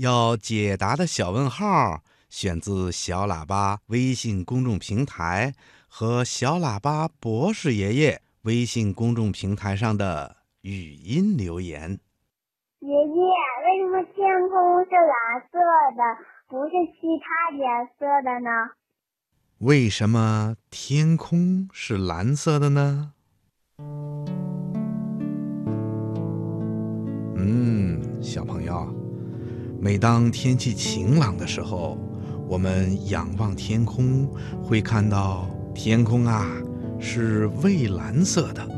[0.00, 2.00] 要解答的小问号，
[2.30, 5.54] 选自小喇叭微信公众平台
[5.88, 12.00] 和小喇叭博士爷爷微信公众平台上的语音留言。
[12.78, 15.12] 爷爷，为什么天空是蓝
[15.52, 15.58] 色
[15.94, 16.02] 的，
[16.48, 18.48] 不是其他颜色的呢？
[19.58, 23.12] 为什么天空是蓝色的呢？
[27.36, 28.94] 嗯，小朋友，
[29.82, 31.96] 每当天气晴朗的时候，
[32.46, 34.28] 我们仰望天空，
[34.62, 36.46] 会看到天空啊
[36.98, 38.68] 是蔚蓝色的，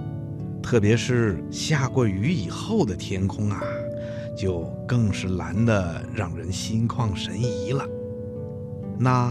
[0.63, 3.61] 特别是下过雨以后的天空啊，
[4.37, 7.85] 就更是蓝的，让人心旷神怡了。
[8.97, 9.29] 那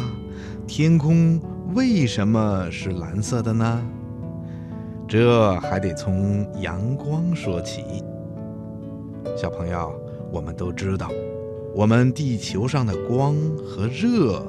[0.68, 1.40] 天空
[1.74, 3.82] 为什么是蓝色的呢？
[5.08, 8.04] 这还得从阳光说起。
[9.38, 9.98] 小朋友，
[10.34, 11.10] 我们都知道，
[11.74, 14.46] 我们地球上的光和热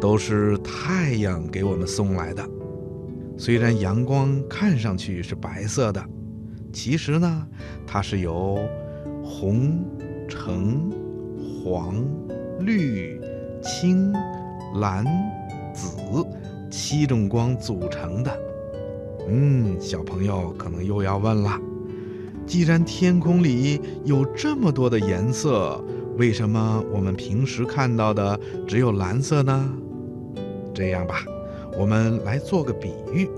[0.00, 2.48] 都是太阳给我们送来的。
[3.36, 6.02] 虽然阳光看上去是白色的，
[6.72, 7.46] 其实呢，
[7.86, 8.58] 它是由
[9.22, 9.84] 红、
[10.28, 10.90] 橙、
[11.62, 12.04] 黄、
[12.60, 13.20] 绿、
[13.62, 14.12] 青、
[14.76, 15.04] 蓝、
[15.74, 15.88] 紫
[16.70, 18.38] 七种光组成的。
[19.28, 21.60] 嗯，小朋友可能又要问了。
[22.46, 25.82] 既然天空里有这么多的颜色，
[26.16, 29.72] 为什么我们平时看到的只有蓝色呢？
[30.74, 31.24] 这样吧，
[31.78, 33.28] 我们来做个比喻：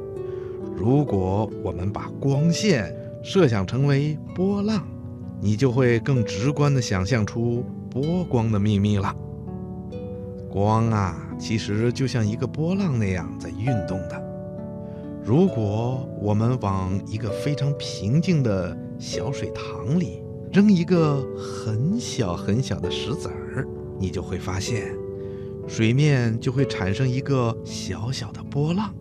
[0.76, 4.82] 如果我们把光线设想成为波浪，
[5.40, 9.14] 你就会更直观地想象出波光的秘密了。
[10.50, 14.22] 光啊，其实就像一个波浪那样在运动的。
[15.24, 20.22] 如果我们往一个非常平静的小水塘里
[20.54, 23.66] 扔一个很小很小的石子儿，
[23.98, 24.96] 你就会发现，
[25.66, 28.94] 水面就会产生一个小小的波浪。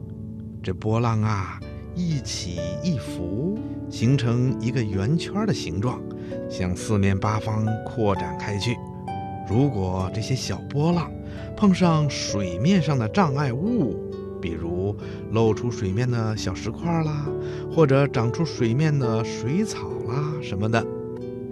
[0.64, 1.60] 这波浪啊，
[1.94, 6.02] 一起一伏，形成一个圆圈的形状，
[6.50, 8.76] 向四面八方扩展开去。
[9.48, 11.12] 如果这些小波浪
[11.56, 13.96] 碰上水面上的障碍物，
[14.42, 14.96] 比如
[15.30, 17.28] 露出水面的小石块啦，
[17.72, 20.84] 或者长出水面的水草啦什么的，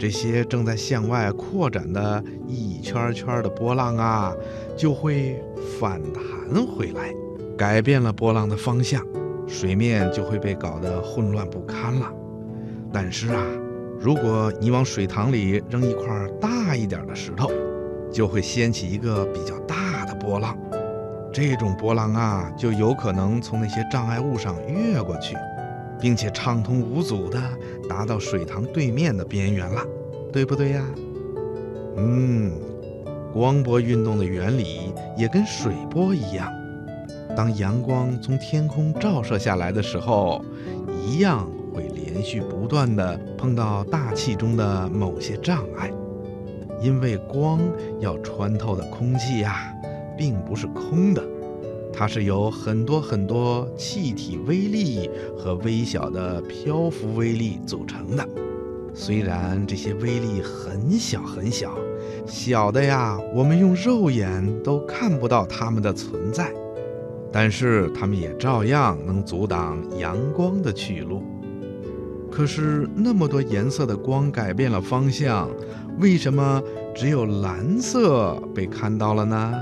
[0.01, 4.33] 这些正在向外扩展的一圈圈的波浪啊，
[4.75, 5.39] 就会
[5.79, 7.13] 反弹回来，
[7.55, 9.05] 改变了波浪的方向，
[9.47, 12.11] 水面就会被搞得混乱不堪了。
[12.91, 13.45] 但是啊，
[13.99, 17.51] 如果你往水塘里扔一块大一点的石头，
[18.11, 20.57] 就会掀起一个比较大的波浪。
[21.31, 25.35] 这种波浪啊，就有可能从那些障碍物上越过去，
[26.01, 27.39] 并且畅通无阻地
[27.87, 29.85] 达到水塘对面的边缘了，
[30.33, 30.85] 对不对呀？
[31.95, 32.51] 嗯，
[33.31, 36.51] 光波运动的原理也跟水波一样，
[37.37, 40.43] 当阳光从天空照射下来的时候，
[41.05, 45.91] 一样会连续不断地碰到大气中的某些障碍，
[46.81, 47.59] 因为光
[47.99, 49.71] 要穿透的空气呀。
[50.17, 51.23] 并不是空的，
[51.93, 58.27] 它是由很多很多气体微粒和微小的漂浮微粒组成的。
[58.93, 61.77] 虽然这些微粒很小很小，
[62.25, 66.51] 小的呀，我们用肉眼都看不到它们的存在，
[67.31, 71.23] 但是它们也照样能阻挡阳光的去路。
[72.29, 75.49] 可是那么多颜色的光改变了方向，
[75.99, 76.61] 为什么
[76.95, 79.53] 只有蓝色被看到了呢？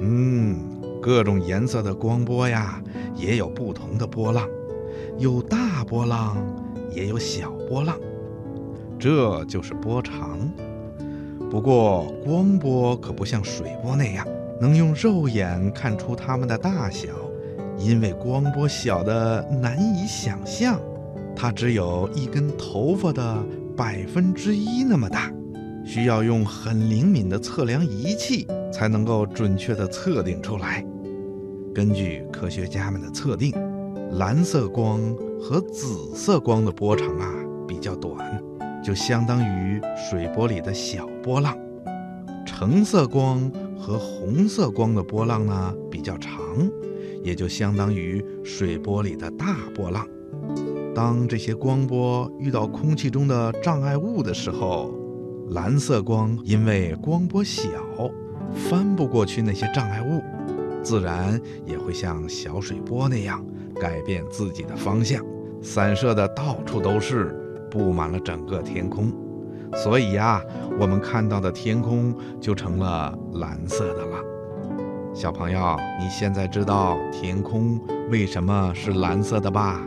[0.00, 0.58] 嗯，
[1.00, 2.82] 各种颜色的光波呀，
[3.14, 4.48] 也有不同的波浪，
[5.18, 6.36] 有大波浪，
[6.90, 7.96] 也有小波浪，
[8.98, 10.38] 这就是波长。
[11.50, 14.26] 不过，光波可不像水波那样
[14.60, 17.08] 能用肉眼看出它们的大小，
[17.78, 20.78] 因为光波小的难以想象，
[21.34, 23.42] 它只有一根头发的
[23.76, 25.32] 百分之一那么大。
[25.88, 30.84] 需要用很灵敏的测量仪器才能够准确地测定出来。
[31.74, 33.54] 根据科学家们的测定，
[34.18, 35.00] 蓝色光
[35.40, 37.34] 和紫色光的波长啊
[37.66, 38.38] 比较短，
[38.84, 41.54] 就相当于水波里的小波浪；
[42.44, 46.38] 橙色光和红色光的波浪呢比较长，
[47.24, 50.06] 也就相当于水波里的大波浪。
[50.94, 54.92] 当这些光波遇到空气中的障碍物的时候，
[55.50, 57.70] 蓝色光因为光波小，
[58.54, 60.22] 翻不过去那些障碍物，
[60.82, 63.44] 自然也会像小水波那样
[63.80, 65.24] 改变自己的方向，
[65.62, 67.34] 散射的到处都是，
[67.70, 69.10] 布满了整个天空。
[69.74, 70.42] 所以呀，
[70.78, 74.18] 我们看到的天空就成了蓝色的了。
[75.14, 77.80] 小朋友，你现在知道天空
[78.10, 79.82] 为什么是蓝色的吧？